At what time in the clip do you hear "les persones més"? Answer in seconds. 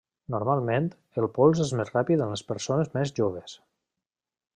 2.35-3.13